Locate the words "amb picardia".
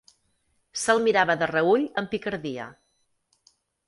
2.03-2.65